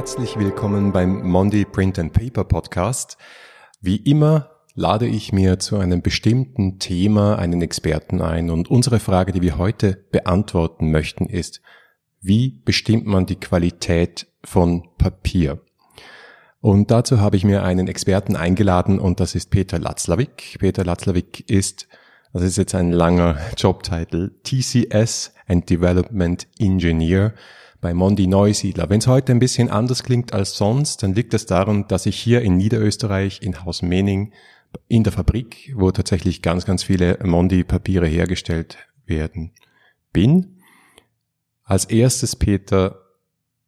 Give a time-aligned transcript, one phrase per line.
[0.00, 3.18] Herzlich willkommen beim Mondi Print and Paper Podcast.
[3.82, 9.32] Wie immer lade ich mir zu einem bestimmten Thema einen Experten ein und unsere Frage,
[9.32, 11.60] die wir heute beantworten möchten, ist,
[12.18, 15.60] wie bestimmt man die Qualität von Papier?
[16.62, 20.56] Und dazu habe ich mir einen Experten eingeladen und das ist Peter Latzlawick.
[20.60, 21.88] Peter Latzlawick ist,
[22.32, 27.34] das ist jetzt ein langer Jobtitel, TCS and Development Engineer
[27.80, 28.90] bei Mondi Neusiedler.
[28.90, 32.16] Wenn es heute ein bisschen anders klingt als sonst, dann liegt es daran, dass ich
[32.16, 34.32] hier in Niederösterreich in Haus Mening
[34.88, 39.52] in der Fabrik, wo tatsächlich ganz, ganz viele Mondi-Papiere hergestellt werden,
[40.12, 40.58] bin.
[41.64, 43.00] Als erstes, Peter,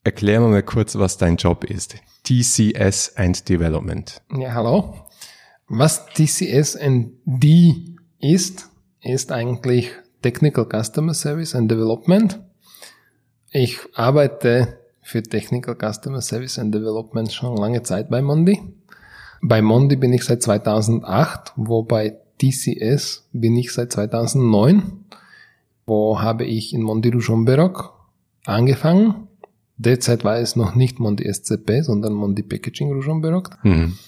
[0.05, 1.97] erklär mir mal kurz, was dein Job ist.
[2.25, 4.21] TCS and Development.
[4.37, 4.95] Ja, hallo.
[5.69, 8.69] Was TCS and D ist,
[9.01, 12.41] ist eigentlich Technical Customer Service and Development.
[13.53, 18.61] Ich arbeite für Technical Customer Service and Development schon lange Zeit bei Mondi.
[19.41, 25.05] Bei Mondi bin ich seit 2008, wo bei TCS bin ich seit 2009.
[25.87, 27.95] Wo habe ich in Mondi Ruchonberok
[28.45, 29.29] angefangen
[29.83, 33.59] Derzeit war es noch nicht Mondi SCP, sondern Mondi Packaging Ruchonberok.
[33.65, 33.99] Mhm.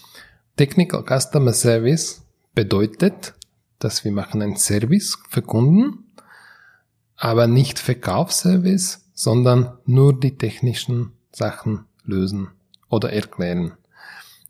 [0.57, 2.23] Technical Customer Service
[2.55, 3.35] bedeutet,
[3.81, 6.05] dass wir machen einen Service für Kunden,
[7.17, 12.49] aber nicht Verkaufsservice, sondern nur die technischen Sachen lösen
[12.91, 13.73] oder erklären.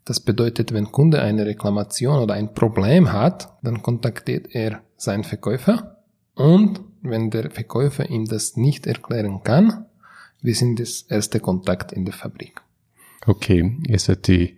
[0.03, 5.97] Das bedeutet, wenn Kunde eine Reklamation oder ein Problem hat, dann kontaktiert er seinen Verkäufer
[6.35, 9.85] und wenn der Verkäufer ihm das nicht erklären kann,
[10.41, 12.61] wir sind das erste Kontakt in der Fabrik.
[13.25, 14.57] Okay, ihr seid die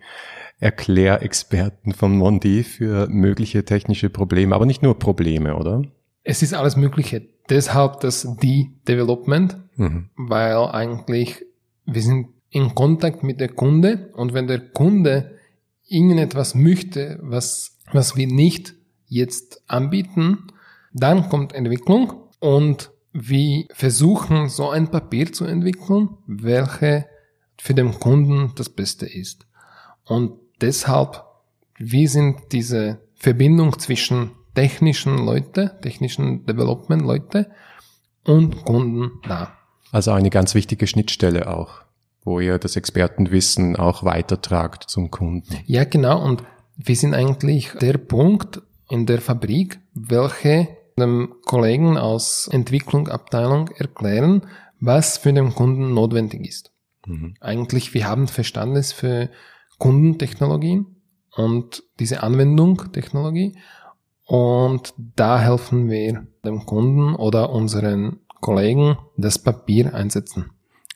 [0.60, 5.82] Erklärexperten von Mondi für mögliche technische Probleme, aber nicht nur Probleme, oder?
[6.24, 7.28] Es ist alles Mögliche.
[7.50, 10.10] Deshalb das die Development, mhm.
[10.16, 11.44] weil eigentlich
[11.86, 15.38] wir sind in Kontakt mit der Kunde und wenn der Kunde
[15.86, 18.74] irgendetwas möchte, was, was wir nicht
[19.06, 20.48] jetzt anbieten,
[20.92, 27.06] dann kommt Entwicklung und wir versuchen, so ein Papier zu entwickeln, welche
[27.56, 29.46] für den Kunden das Beste ist.
[30.04, 31.24] Und deshalb,
[31.78, 37.48] wir sind diese Verbindung zwischen technischen Leute, technischen Development Leute
[38.24, 39.52] und Kunden da.
[39.92, 41.82] Also eine ganz wichtige Schnittstelle auch,
[42.24, 45.60] wo ihr das Expertenwissen auch weitertragt zum Kunden.
[45.66, 46.20] Ja, genau.
[46.24, 46.42] Und
[46.76, 48.60] wir sind eigentlich der Punkt
[48.90, 54.42] in der Fabrik, welche einem Kollegen aus Entwicklungsabteilung erklären,
[54.80, 56.72] was für den Kunden notwendig ist.
[57.06, 57.34] Mhm.
[57.40, 59.30] Eigentlich, wir haben Verständnis für
[59.78, 60.96] Kundentechnologien
[61.36, 63.56] und diese Anwendung Technologie
[64.28, 70.50] und da helfen wir dem Kunden oder unseren Kollegen das Papier einsetzen.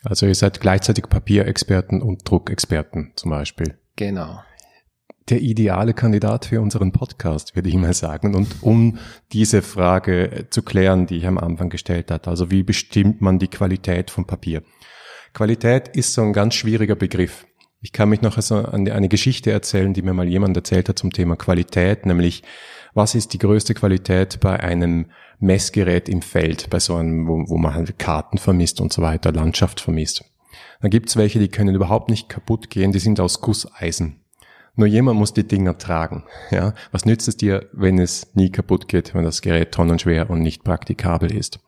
[0.04, 3.78] Also ihr seid gleichzeitig Papierexperten und Druckexperten zum Beispiel.
[3.96, 4.38] Genau
[5.28, 8.34] der ideale Kandidat für unseren Podcast, würde ich mal sagen.
[8.34, 8.98] Und um
[9.32, 13.48] diese Frage zu klären, die ich am Anfang gestellt habe, also wie bestimmt man die
[13.48, 14.62] Qualität von Papier?
[15.32, 17.46] Qualität ist so ein ganz schwieriger Begriff.
[17.84, 21.00] Ich kann mich noch also an eine Geschichte erzählen, die mir mal jemand erzählt hat
[21.00, 22.44] zum Thema Qualität, nämlich
[22.94, 25.06] was ist die größte Qualität bei einem
[25.40, 29.32] Messgerät im Feld, bei so einem, wo, wo man halt Karten vermisst und so weiter,
[29.32, 30.24] Landschaft vermisst.
[30.80, 34.20] Dann gibt's welche, die können überhaupt nicht kaputt gehen, die sind aus Gusseisen.
[34.76, 36.24] Nur jemand muss die Dinger tragen.
[36.50, 36.74] Ja?
[36.92, 40.62] Was nützt es dir, wenn es nie kaputt geht, wenn das Gerät tonnenschwer und nicht
[40.62, 41.58] praktikabel ist?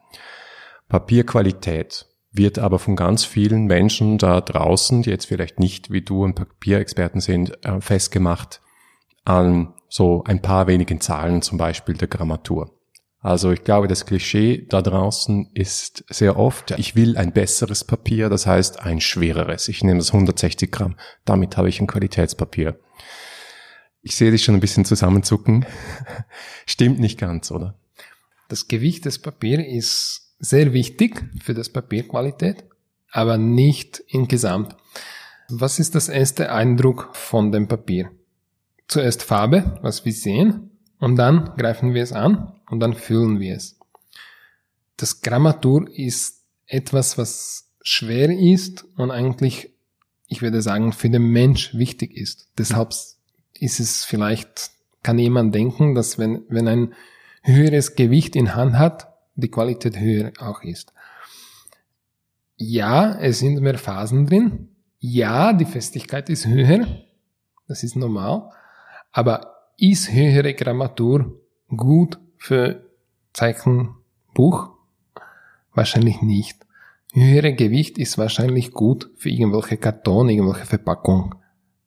[0.88, 6.24] Papierqualität wird aber von ganz vielen Menschen da draußen, die jetzt vielleicht nicht wie du
[6.24, 8.60] ein Papierexperten sind, äh, festgemacht
[9.24, 12.72] an so ein paar wenigen Zahlen, zum Beispiel der Grammatur.
[13.20, 18.28] Also ich glaube, das Klischee da draußen ist sehr oft, ich will ein besseres Papier,
[18.28, 19.68] das heißt ein schwereres.
[19.68, 22.78] Ich nehme das 160 Gramm, damit habe ich ein Qualitätspapier.
[24.02, 25.64] Ich sehe dich schon ein bisschen zusammenzucken.
[26.66, 27.78] Stimmt nicht ganz, oder?
[28.50, 32.64] Das Gewicht des Papiers ist sehr wichtig für das Papierqualität,
[33.10, 34.76] aber nicht insgesamt.
[35.48, 38.10] Was ist das erste Eindruck von dem Papier?
[38.88, 43.56] Zuerst Farbe, was wir sehen, und dann greifen wir es an und dann fühlen wir
[43.56, 43.78] es.
[44.96, 49.70] Das Grammatur ist etwas, was schwer ist und eigentlich,
[50.28, 52.48] ich würde sagen, für den Mensch wichtig ist.
[52.56, 52.94] Deshalb
[53.58, 54.70] ist es vielleicht,
[55.02, 56.94] kann jemand denken, dass wenn, wenn ein
[57.42, 60.92] höheres Gewicht in Hand hat, die Qualität höher auch ist.
[62.56, 64.68] Ja, es sind mehr Phasen drin.
[64.98, 66.86] Ja, die Festigkeit ist höher.
[67.66, 68.50] Das ist normal.
[69.12, 72.86] Aber ist höhere Grammatur gut für
[73.32, 74.70] Zeichenbuch?
[75.72, 76.64] Wahrscheinlich nicht.
[77.12, 81.36] höhere Gewicht ist wahrscheinlich gut für irgendwelche Karton, irgendwelche Verpackung.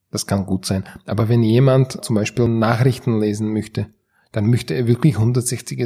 [0.09, 0.85] Das kann gut sein.
[1.05, 3.88] Aber wenn jemand zum Beispiel Nachrichten lesen möchte,
[4.31, 5.79] dann möchte er wirklich 160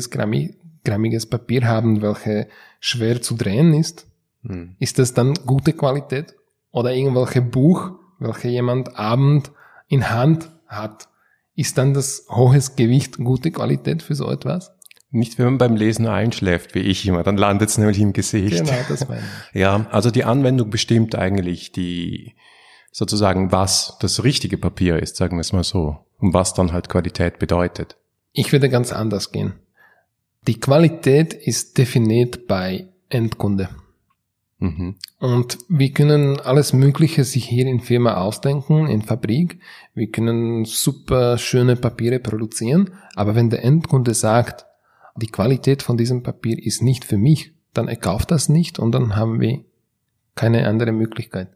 [0.83, 2.47] grammiges Papier haben, welche
[2.79, 4.07] schwer zu drehen ist.
[4.43, 4.75] Hm.
[4.79, 6.35] Ist das dann gute Qualität?
[6.71, 9.51] Oder irgendwelche Buch, welche jemand abend
[9.87, 11.09] in Hand hat?
[11.55, 14.71] Ist dann das hohes Gewicht gute Qualität für so etwas?
[15.13, 18.65] Nicht, wenn man beim Lesen einschläft, wie ich immer, dann landet es nämlich im Gesicht.
[18.65, 19.21] Genau, das meine
[19.53, 19.59] ich.
[19.59, 22.35] Ja, also die Anwendung bestimmt eigentlich die,
[22.93, 26.87] sozusagen, was das richtige Papier ist, sagen wir es mal so, und was dann halt
[26.87, 27.97] Qualität bedeutet.
[28.31, 29.55] Ich würde ganz anders gehen.
[30.47, 33.69] Die Qualität ist definiert bei Endkunde.
[34.57, 34.95] Mhm.
[35.19, 39.59] Und wir können alles Mögliche sich hier in Firma ausdenken, in Fabrik.
[39.93, 42.91] Wir können super schöne Papiere produzieren.
[43.15, 44.65] Aber wenn der Endkunde sagt,
[45.15, 48.91] die Qualität von diesem Papier ist nicht für mich, dann er kauft das nicht und
[48.93, 49.63] dann haben wir
[50.35, 51.49] keine andere Möglichkeit.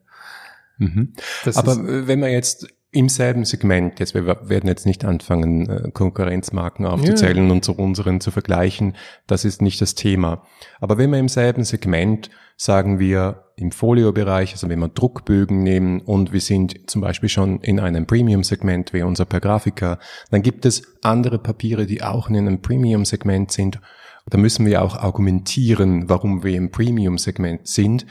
[0.77, 1.13] Mhm.
[1.53, 6.85] Aber wenn man jetzt im selben Segment, jetzt wir werden jetzt nicht anfangen, äh, Konkurrenzmarken
[6.85, 7.51] aufzuzählen ja.
[7.51, 8.95] und zu unseren zu vergleichen,
[9.27, 10.43] das ist nicht das Thema.
[10.79, 15.99] Aber wenn wir im selben Segment, sagen wir im Folio-Bereich, also wenn wir Druckbögen nehmen
[15.99, 19.99] und wir sind zum Beispiel schon in einem Premium-Segment wie unser per Grafiker,
[20.31, 23.81] dann gibt es andere Papiere, die auch in einem Premium-Segment sind.
[24.29, 28.05] Da müssen wir auch argumentieren, warum wir im Premium-Segment sind.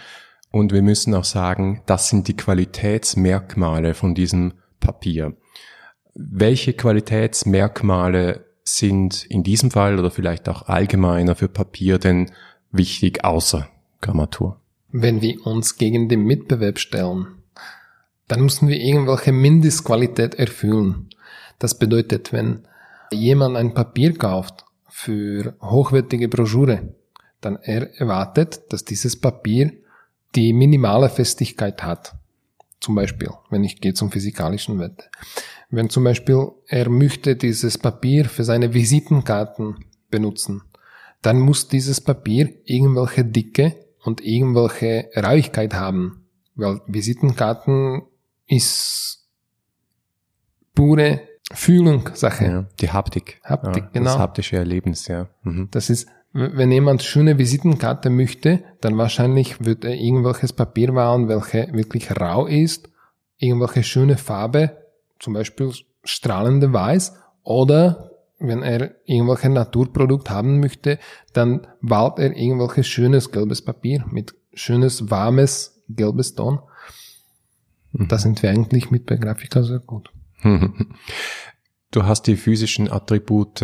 [0.51, 4.53] Und wir müssen auch sagen, das sind die Qualitätsmerkmale von diesem
[4.85, 5.37] Papier.
[6.15, 12.31] Welche Qualitätsmerkmale sind in diesem Fall oder vielleicht auch allgemeiner für Papier denn
[12.71, 13.69] wichtig außer
[14.01, 14.61] Grammatur?
[14.93, 17.27] Wenn wir uns gegen den Mitbewerb stellen,
[18.29, 21.09] dann müssen wir irgendwelche Mindestqualität erfüllen.
[21.59, 22.67] Das bedeutet, wenn
[23.11, 26.95] jemand ein Papier kauft für hochwertige Broschüre,
[27.41, 29.73] dann er erwartet, dass dieses Papier
[30.35, 32.15] die minimale Festigkeit hat.
[32.85, 35.07] Zum Beispiel, wenn ich gehe zum physikalischen Werte.
[35.71, 40.61] Wenn zum Beispiel er möchte dieses Papier für seine Visitenkarten benutzen,
[41.23, 46.27] dann muss dieses Papier irgendwelche Dicke und irgendwelche Rauigkeit haben.
[46.57, 48.03] Weil Visitenkarten
[48.47, 49.31] ist
[50.75, 51.23] pure
[51.55, 52.45] Fühlungssache.
[52.45, 53.41] Ja, die Haptik.
[53.45, 54.11] Haptik, ja, genau.
[54.11, 55.31] Das haptische Erlebnis, ja.
[55.43, 55.69] Mhm.
[55.71, 61.73] Das ist wenn jemand schöne Visitenkarte möchte, dann wahrscheinlich wird er irgendwelches Papier wählen, welche
[61.73, 62.89] wirklich rau ist,
[63.39, 64.77] irgendwelche schöne Farbe,
[65.21, 65.73] zum Beispiel
[66.03, 67.15] strahlende Weiß,
[67.45, 68.11] oder
[68.41, 70.99] wenn er irgendwelche Naturprodukt haben möchte,
[71.33, 76.59] dann wählt er irgendwelches schönes gelbes Papier mit schönes, warmes, gelbes Ton.
[77.93, 78.09] Mhm.
[78.09, 80.11] Da sind wir eigentlich mit bei Grafika sehr gut.
[81.91, 83.63] Du hast die physischen Attribute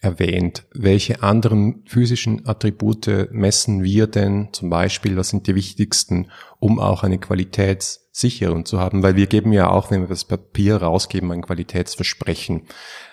[0.00, 0.64] erwähnt.
[0.72, 5.16] Welche anderen physischen Attribute messen wir denn zum Beispiel?
[5.16, 6.30] Was sind die wichtigsten,
[6.60, 9.02] um auch eine Qualitätssicherung zu haben?
[9.02, 12.62] Weil wir geben ja auch, wenn wir das Papier rausgeben, ein Qualitätsversprechen.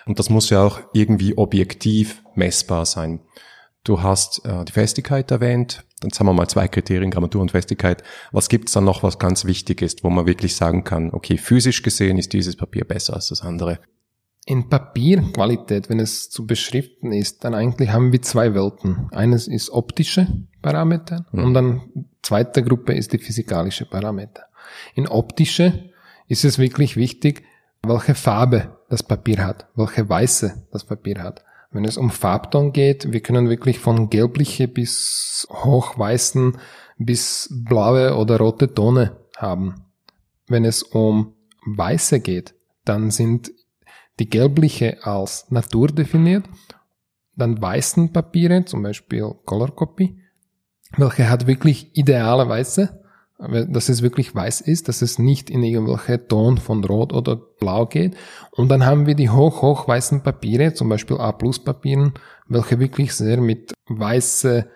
[0.06, 3.20] Und das muss ja auch irgendwie objektiv messbar sein.
[3.82, 5.84] Du hast äh, die Festigkeit erwähnt.
[6.02, 8.02] Jetzt haben wir mal zwei Kriterien, Grammatur und Festigkeit.
[8.32, 11.82] Was gibt's dann noch, was ganz wichtig ist, wo man wirklich sagen kann, okay, physisch
[11.82, 13.78] gesehen ist dieses Papier besser als das andere?
[14.48, 19.08] In Papierqualität, wenn es zu beschriften ist, dann eigentlich haben wir zwei Welten.
[19.10, 20.28] Eines ist optische
[20.62, 21.44] Parameter mhm.
[21.44, 24.44] und dann zweite Gruppe ist die physikalische Parameter.
[24.94, 25.90] In optische
[26.28, 27.42] ist es wirklich wichtig,
[27.82, 31.44] welche Farbe das Papier hat, welche Weiße das Papier hat.
[31.72, 36.56] Wenn es um Farbton geht, wir können wirklich von gelbliche bis hochweißen
[36.98, 39.86] bis blaue oder rote Tone haben.
[40.46, 41.34] Wenn es um
[41.66, 43.50] Weiße geht, dann sind
[44.18, 46.44] die gelbliche als Natur definiert,
[47.36, 50.18] dann weißen Papiere, zum Beispiel Color Copy,
[50.96, 53.02] welche hat wirklich ideale Weiße,
[53.38, 57.84] dass es wirklich weiß ist, dass es nicht in irgendwelche Ton von Rot oder Blau
[57.84, 58.16] geht.
[58.52, 62.14] Und dann haben wir die hoch, hoch weißen Papiere, zum Beispiel A-Plus-Papieren,
[62.48, 64.66] welche wirklich sehr mit weiße,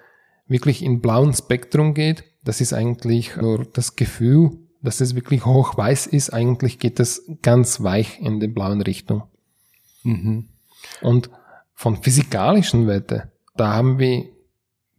[0.46, 2.24] wirklich in blauen Spektrum geht.
[2.44, 6.30] Das ist eigentlich nur das Gefühl, dass es wirklich hoch weiß ist.
[6.30, 9.22] Eigentlich geht es ganz weich in die blauen Richtung.
[10.02, 10.48] Mhm.
[11.02, 11.30] Und
[11.74, 13.22] von physikalischen Werten,
[13.56, 14.26] da haben wir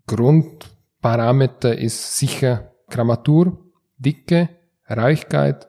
[0.07, 3.57] Grundparameter ist sicher Grammatur,
[3.97, 4.49] Dicke,
[4.87, 5.67] Reichkeit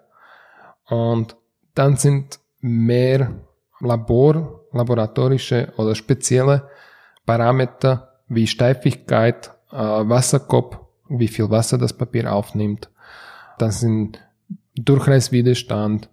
[0.86, 1.36] und
[1.74, 3.30] dann sind mehr
[3.80, 6.68] Labor, laboratorische oder spezielle
[7.26, 12.90] Parameter wie Steifigkeit, äh, Wasserkopf, wie viel Wasser das Papier aufnimmt.
[13.58, 14.20] Dann sind
[14.76, 16.08] Durchreißwiderstand,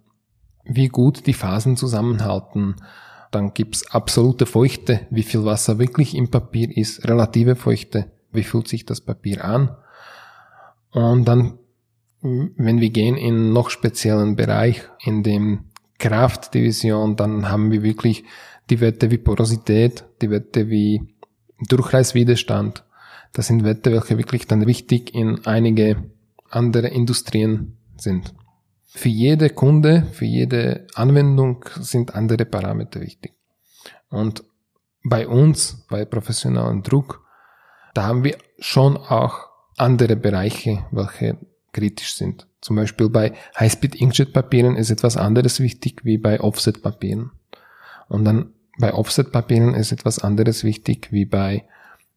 [0.64, 2.76] wie gut die Phasen zusammenhalten,
[3.30, 8.68] dann gibt's absolute Feuchte, wie viel Wasser wirklich im Papier ist, relative Feuchte, wie fühlt
[8.68, 9.76] sich das Papier an.
[10.92, 11.58] Und dann,
[12.20, 15.66] wenn wir gehen in noch speziellen Bereich, in dem
[15.98, 18.24] Kraftdivision, dann haben wir wirklich
[18.68, 21.02] die Werte wie Porosität, die Werte wie
[21.68, 22.84] Durchreißwiderstand.
[23.32, 26.10] Das sind Werte, welche wirklich dann wichtig in einige
[26.48, 28.34] andere Industrien sind.
[28.92, 33.34] Für jede Kunde, für jede Anwendung sind andere Parameter wichtig.
[34.08, 34.42] Und
[35.04, 37.24] bei uns, bei professionellen Druck,
[37.94, 41.38] da haben wir schon auch andere Bereiche, welche
[41.72, 42.46] kritisch sind.
[42.60, 47.30] Zum Beispiel bei High-Speed-Inkjet-Papieren ist etwas anderes wichtig wie bei Offset-Papieren.
[48.08, 51.64] Und dann bei Offset-Papieren ist etwas anderes wichtig wie bei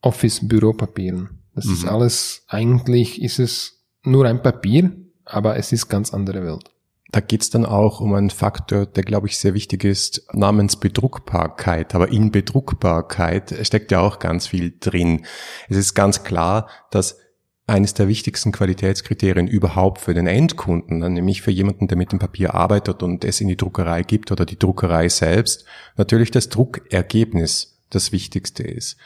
[0.01, 1.39] Office-Büro-Papieren.
[1.55, 1.73] Das mhm.
[1.73, 4.91] ist alles, eigentlich ist es nur ein Papier,
[5.25, 6.69] aber es ist ganz andere Welt.
[7.11, 11.93] Da geht's dann auch um einen Faktor, der, glaube ich, sehr wichtig ist, namens Bedruckbarkeit.
[11.93, 15.23] Aber in Bedruckbarkeit steckt ja auch ganz viel drin.
[15.69, 17.19] Es ist ganz klar, dass
[17.67, 22.55] eines der wichtigsten Qualitätskriterien überhaupt für den Endkunden, nämlich für jemanden, der mit dem Papier
[22.55, 25.65] arbeitet und es in die Druckerei gibt oder die Druckerei selbst,
[25.95, 28.97] natürlich das Druckergebnis das Wichtigste ist.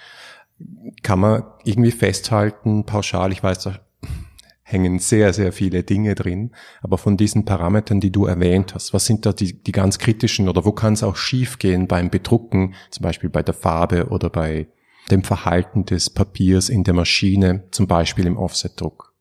[1.04, 3.70] Kann man irgendwie festhalten, pauschal, ich weiß,
[4.70, 9.06] hängen sehr, sehr viele Dinge drin, aber von diesen Parametern, die du erwähnt hast, was
[9.06, 13.04] sind da die, die ganz kritischen oder wo kann es auch schiefgehen beim Bedrucken, zum
[13.04, 14.68] Beispiel bei der Farbe oder bei
[15.10, 19.14] dem Verhalten des Papiers in der Maschine, zum Beispiel im Offsetdruck?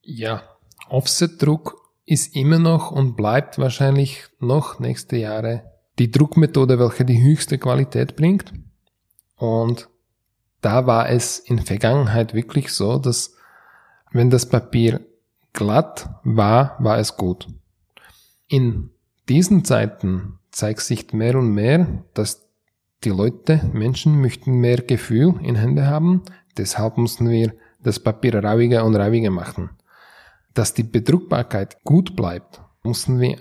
[0.00, 0.42] Ja,
[0.88, 1.76] Offsetdruck
[2.06, 5.64] ist immer noch und bleibt wahrscheinlich noch nächste Jahre
[5.98, 8.54] die Druckmethode, welche die höchste Qualität bringt.
[9.36, 9.90] Und
[10.62, 13.34] da war es in Vergangenheit wirklich so, dass
[14.12, 15.00] wenn das Papier
[15.52, 17.48] glatt war, war es gut.
[18.48, 18.90] In
[19.28, 22.48] diesen Zeiten zeigt sich mehr und mehr, dass
[23.04, 26.22] die Leute, Menschen möchten mehr Gefühl in Hände haben,
[26.56, 29.70] deshalb mussten wir das Papier rauiger und rauiger machen.
[30.54, 33.38] Dass die Bedruckbarkeit gut bleibt, mussten wir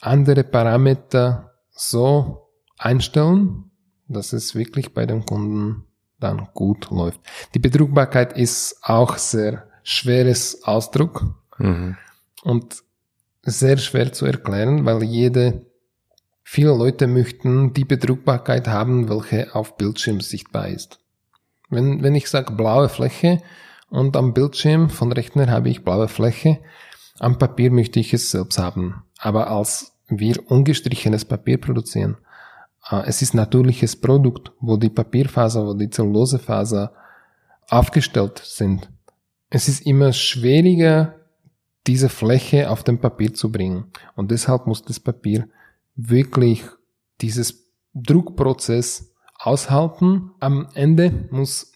[0.00, 3.70] andere Parameter so einstellen,
[4.06, 5.84] dass es wirklich bei den Kunden
[6.20, 7.20] dann gut läuft.
[7.54, 11.96] Die Bedruckbarkeit ist auch sehr schweres Ausdruck mhm.
[12.42, 12.82] und
[13.42, 15.66] sehr schwer zu erklären, weil jede
[16.52, 20.98] Viele Leute möchten die Bedruckbarkeit haben, welche auf Bildschirm sichtbar ist.
[21.68, 23.40] Wenn, wenn ich sage blaue Fläche
[23.88, 26.58] und am Bildschirm von Rechner habe ich blaue Fläche,
[27.20, 29.04] am Papier möchte ich es selbst haben.
[29.20, 32.16] Aber als wir ungestrichenes Papier produzieren,
[32.90, 36.92] äh, es ist natürliches Produkt, wo die Papierfaser, wo die Zellulosefaser
[37.68, 38.90] aufgestellt sind.
[39.50, 41.16] Es ist immer schwieriger,
[41.86, 43.90] diese Fläche auf dem Papier zu bringen.
[44.14, 45.48] Und deshalb muss das Papier
[45.96, 46.64] wirklich
[47.20, 50.30] dieses Druckprozess aushalten.
[50.38, 51.72] Am Ende muss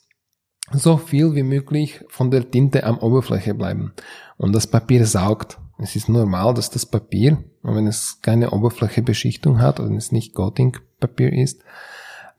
[0.72, 3.92] so viel wie möglich von der Tinte am Oberfläche bleiben.
[4.36, 5.58] Und das Papier saugt.
[5.78, 11.32] Es ist normal, dass das Papier, wenn es keine Oberflächebeschichtung hat wenn es nicht Coating-Papier
[11.32, 11.62] ist,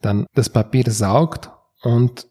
[0.02, 1.52] dann das Papier saugt
[1.82, 2.28] und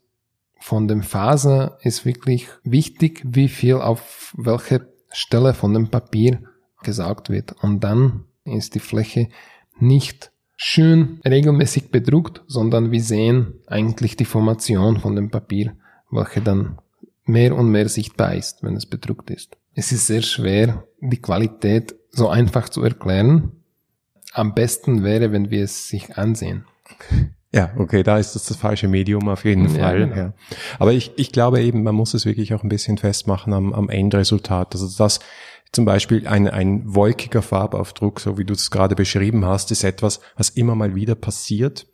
[0.65, 6.41] von dem Faser ist wirklich wichtig, wie viel auf welche Stelle von dem Papier
[6.81, 7.51] gesaugt wird.
[7.61, 9.29] Und dann ist die Fläche
[9.77, 15.75] nicht schön regelmäßig bedruckt, sondern wir sehen eigentlich die Formation von dem Papier,
[16.09, 16.79] welche dann
[17.25, 19.57] mehr und mehr sichtbar ist, wenn es bedruckt ist.
[19.75, 23.51] Es ist sehr schwer, die Qualität so einfach zu erklären.
[24.33, 26.65] Am besten wäre, wenn wir es sich ansehen.
[27.55, 29.99] Ja, okay, da ist das das falsche Medium auf jeden ja, Fall.
[29.99, 30.15] Genau.
[30.15, 30.33] Ja.
[30.77, 33.87] Aber ich, ich glaube eben, man muss es wirklich auch ein bisschen festmachen am, am
[33.87, 34.73] Endresultat.
[34.73, 35.21] Also das,
[35.71, 40.19] zum Beispiel ein, ein wolkiger Farbaufdruck, so wie du es gerade beschrieben hast, ist etwas,
[40.35, 41.87] was immer mal wieder passiert.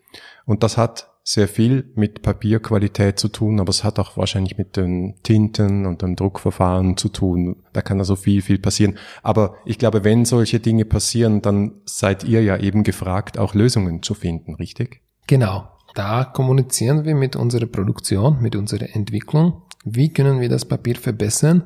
[0.45, 4.77] Und das hat sehr viel mit Papierqualität zu tun, aber es hat auch wahrscheinlich mit
[4.77, 7.57] den Tinten und dem Druckverfahren zu tun.
[7.73, 8.97] Da kann also viel, viel passieren.
[9.21, 14.01] Aber ich glaube, wenn solche Dinge passieren, dann seid ihr ja eben gefragt, auch Lösungen
[14.01, 15.01] zu finden, richtig?
[15.31, 15.67] Genau.
[15.95, 19.61] Da kommunizieren wir mit unserer Produktion, mit unserer Entwicklung.
[19.85, 21.63] Wie können wir das Papier verbessern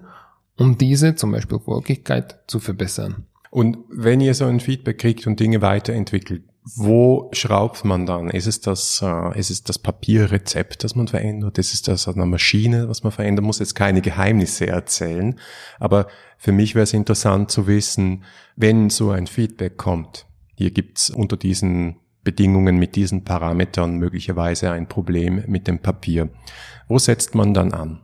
[0.58, 3.26] um diese, zum Beispiel Wolkigkeit, zu verbessern.
[3.52, 6.44] Und wenn ihr so ein Feedback kriegt und Dinge weiterentwickelt,
[6.76, 8.30] wo schraubt man dann?
[8.30, 11.60] Ist es das, äh, ist es das Papierrezept, das man verändert?
[11.60, 13.60] Ist es das an der Maschine, was man verändern muss?
[13.60, 15.40] Jetzt keine Geheimnisse erzählen.
[15.80, 16.08] Aber
[16.38, 18.24] für mich wäre es interessant zu wissen,
[18.56, 20.26] wenn so ein Feedback kommt.
[20.56, 26.30] Hier gibt's unter diesen Bedingungen mit diesen Parametern möglicherweise ein Problem mit dem Papier.
[26.90, 28.02] Wo setzt man dann an?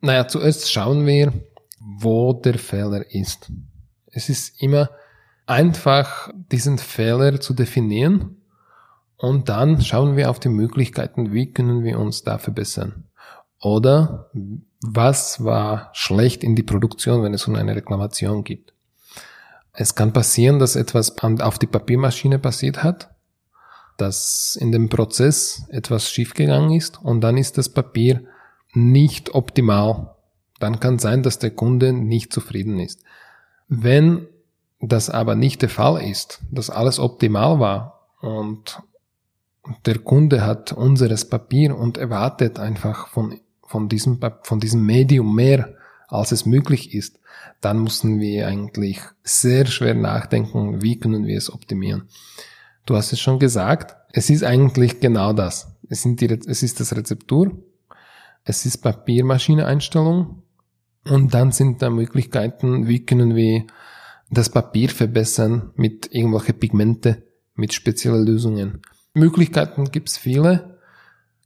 [0.00, 1.32] Naja, zuerst schauen wir,
[1.78, 3.52] wo der Fehler ist.
[4.10, 4.90] Es ist immer
[5.46, 8.38] einfach, diesen Fehler zu definieren
[9.16, 13.04] und dann schauen wir auf die Möglichkeiten, wie können wir uns da verbessern.
[13.60, 14.30] Oder
[14.80, 18.72] was war schlecht in die Produktion, wenn es um eine Reklamation gibt.
[19.72, 23.14] Es kann passieren, dass etwas auf die Papiermaschine passiert hat,
[23.98, 28.22] dass in dem Prozess etwas schiefgegangen ist und dann ist das Papier
[28.72, 30.14] nicht optimal.
[30.60, 33.02] Dann kann sein, dass der Kunde nicht zufrieden ist.
[33.68, 34.26] Wenn
[34.80, 38.80] das aber nicht der Fall ist, dass alles optimal war und
[39.84, 45.74] der Kunde hat unseres Papier und erwartet einfach von, von, diesem, von diesem Medium mehr,
[46.06, 47.18] als es möglich ist,
[47.60, 52.08] dann müssen wir eigentlich sehr schwer nachdenken, wie können wir es optimieren.
[52.88, 55.76] Du hast es schon gesagt, es ist eigentlich genau das.
[55.90, 57.52] Es, sind die, es ist das Rezeptur,
[58.44, 60.42] es ist Papiermaschine-Einstellung
[61.04, 63.66] und dann sind da Möglichkeiten, wie können wir
[64.30, 68.80] das Papier verbessern mit irgendwelche Pigmente, mit speziellen Lösungen.
[69.12, 70.78] Möglichkeiten gibt's viele.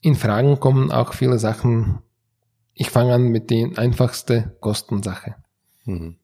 [0.01, 2.03] In Fragen kommen auch viele Sachen.
[2.73, 5.35] Ich fange an mit der einfachste Kostensache.
[5.87, 6.19] Mhm.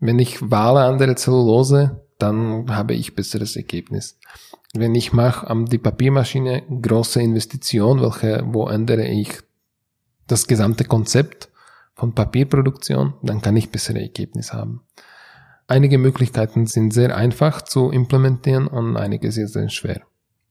[0.00, 4.18] Wenn ich wahle andere Zellulose, dann habe ich besseres Ergebnis.
[4.76, 9.38] Wenn ich mache an die Papiermaschine große Investition, welche, wo ändere ich
[10.26, 11.48] das gesamte Konzept
[11.94, 14.82] von Papierproduktion, dann kann ich bessere Ergebnisse haben.
[15.68, 20.02] Einige Möglichkeiten sind sehr einfach zu implementieren und einige sehr, sehr schwer.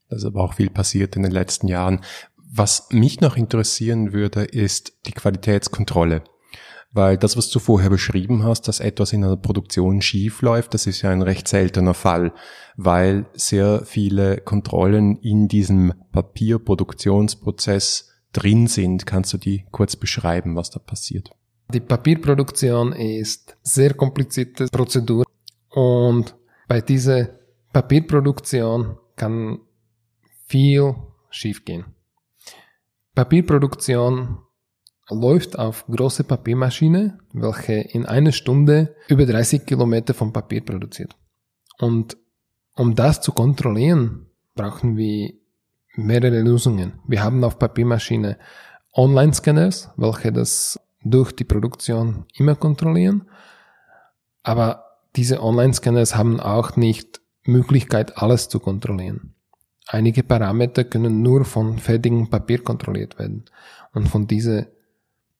[0.08, 2.00] Da ist aber auch viel passiert in den letzten Jahren.
[2.36, 6.22] Was mich noch interessieren würde, ist die Qualitätskontrolle.
[6.94, 10.86] Weil das, was du vorher beschrieben hast, dass etwas in einer Produktion schief läuft, das
[10.86, 12.32] ist ja ein recht seltener Fall,
[12.76, 19.06] weil sehr viele Kontrollen in diesem Papierproduktionsprozess drin sind.
[19.06, 21.30] Kannst du die kurz beschreiben, was da passiert?
[21.72, 25.24] Die Papierproduktion ist sehr komplizierte Prozedur
[25.70, 26.36] und
[26.68, 27.40] bei dieser
[27.72, 29.58] Papierproduktion kann
[30.46, 30.94] viel
[31.30, 31.86] schiefgehen.
[33.16, 34.38] Papierproduktion
[35.10, 41.14] läuft auf große Papiermaschine, welche in einer Stunde über 30 Kilometer von Papier produziert.
[41.78, 42.16] Und
[42.76, 45.34] um das zu kontrollieren, brauchen wir
[45.96, 46.94] mehrere Lösungen.
[47.06, 48.38] Wir haben auf Papiermaschine
[48.94, 53.28] Online-Scanners, welche das durch die Produktion immer kontrollieren.
[54.42, 54.84] Aber
[55.16, 59.34] diese Online-Scanners haben auch nicht Möglichkeit, alles zu kontrollieren.
[59.86, 63.44] Einige Parameter können nur von fertigem Papier kontrolliert werden.
[63.92, 64.68] Und von diese,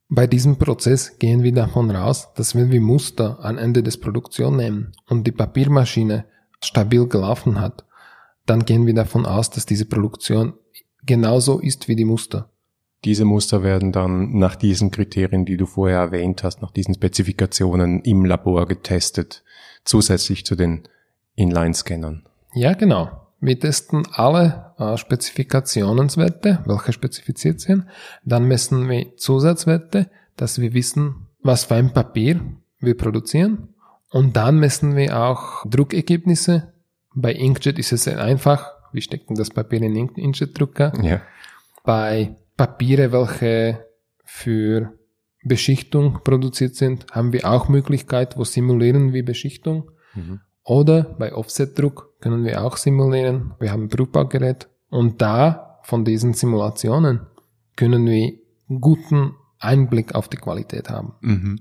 [0.09, 4.57] bei diesem Prozess gehen wir davon raus, dass wenn wir Muster am Ende des Produktion
[4.57, 6.27] nehmen und die Papiermaschine
[6.61, 7.85] stabil gelaufen hat,
[8.47, 10.55] dann gehen wir davon aus, dass diese Produktion
[11.05, 12.51] genauso ist wie die Muster.
[13.05, 18.01] Diese Muster werden dann nach diesen Kriterien, die du vorher erwähnt hast, nach diesen Spezifikationen
[18.01, 19.45] im Labor getestet,
[19.85, 20.88] zusätzlich zu den
[21.35, 22.25] Inline-Scannern.
[22.55, 23.11] Ja, genau.
[23.40, 27.85] Wir testen alle äh, Spezifikationswerte, welche spezifiziert sind.
[28.25, 32.41] Dann messen wir Zusatzwerte, dass wir wissen, was für ein Papier
[32.81, 33.75] wir produzieren.
[34.11, 36.73] Und dann messen wir auch Druckergebnisse.
[37.15, 38.73] Bei Inkjet ist es sehr einfach.
[38.93, 40.93] Wir stecken das Papier in den Inkjet-Drucker.
[41.03, 41.23] Ja.
[41.85, 43.85] Bei Papiere, welche
[44.25, 44.93] für
[45.43, 49.91] Beschichtung produziert sind, haben wir auch Möglichkeit, wo simulieren wir Beschichtung.
[50.15, 50.41] Mhm.
[50.64, 53.53] Oder bei Offsetdruck können wir auch simulieren.
[53.61, 57.20] Wir haben ein Prüfbaugerät und da von diesen Simulationen
[57.77, 58.33] können wir
[58.81, 61.14] guten Einblick auf die Qualität haben.
[61.20, 61.61] Mhm.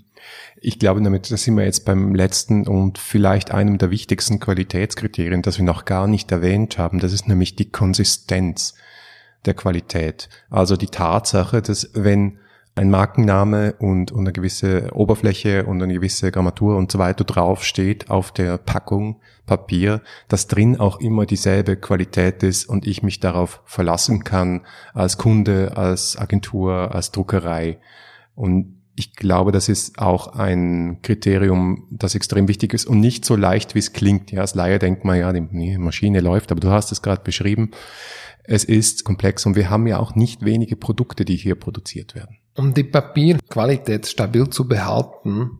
[0.62, 5.42] Ich glaube damit, da sind wir jetzt beim letzten und vielleicht einem der wichtigsten Qualitätskriterien,
[5.42, 7.00] das wir noch gar nicht erwähnt haben.
[7.00, 8.74] Das ist nämlich die Konsistenz
[9.46, 10.30] der Qualität.
[10.50, 12.40] Also die Tatsache, dass wenn
[12.76, 18.10] ein Markenname und, und eine gewisse Oberfläche und eine gewisse Grammatur und so weiter draufsteht
[18.10, 23.62] auf der Packung Papier, dass drin auch immer dieselbe Qualität ist und ich mich darauf
[23.66, 24.62] verlassen kann
[24.94, 27.80] als Kunde, als Agentur, als Druckerei.
[28.36, 33.36] Und ich glaube, das ist auch ein Kriterium, das extrem wichtig ist und nicht so
[33.36, 34.32] leicht, wie es klingt.
[34.32, 37.72] Ja, als Laie denkt man, ja, die Maschine läuft, aber du hast es gerade beschrieben.
[38.44, 42.38] Es ist komplex und wir haben ja auch nicht wenige Produkte, die hier produziert werden.
[42.56, 45.60] Um die Papierqualität stabil zu behalten,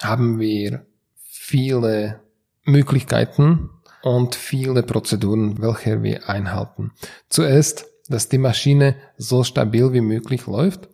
[0.00, 0.86] haben wir
[1.16, 2.20] viele
[2.64, 3.70] Möglichkeiten
[4.02, 6.92] und viele Prozeduren, welche wir einhalten.
[7.28, 10.88] Zuerst, dass die Maschine so stabil wie möglich läuft.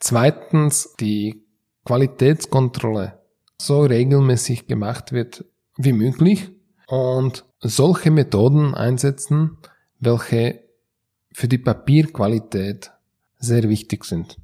[0.00, 1.44] Zweitens, die
[1.84, 3.18] Qualitätskontrolle
[3.60, 5.44] so regelmäßig gemacht wird
[5.76, 6.50] wie möglich
[6.86, 9.58] und solche Methoden einsetzen,
[9.98, 10.62] welche
[11.32, 12.92] für die Papierqualität
[13.38, 14.38] sehr wichtig sind.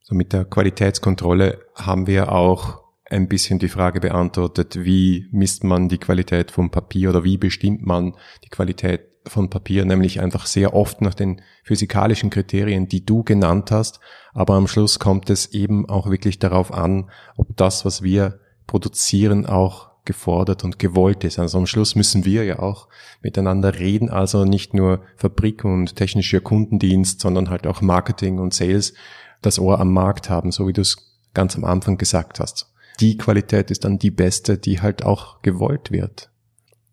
[0.00, 5.88] So mit der Qualitätskontrolle haben wir auch ein bisschen die Frage beantwortet, wie misst man
[5.88, 10.74] die Qualität vom Papier oder wie bestimmt man die Qualität von Papier, nämlich einfach sehr
[10.74, 14.00] oft nach den physikalischen Kriterien, die du genannt hast.
[14.32, 19.46] Aber am Schluss kommt es eben auch wirklich darauf an, ob das, was wir produzieren,
[19.46, 21.38] auch gefordert und gewollt ist.
[21.38, 22.88] Also am Schluss müssen wir ja auch
[23.20, 28.94] miteinander reden, also nicht nur Fabrik und technischer Kundendienst, sondern halt auch Marketing und Sales
[29.42, 30.96] das Ohr am Markt haben, so wie du es
[31.34, 32.72] ganz am Anfang gesagt hast.
[33.00, 36.30] Die Qualität ist dann die beste, die halt auch gewollt wird.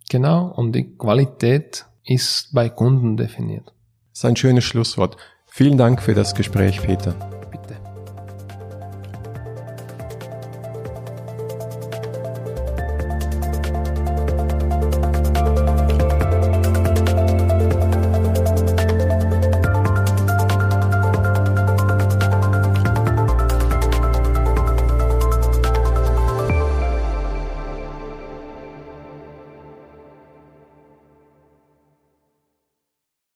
[0.10, 3.74] Genau, und die Qualität ist bei Kunden definiert.
[4.12, 5.18] Das ist ein schönes Schlusswort.
[5.48, 7.35] Vielen Dank für das Gespräch, Peter.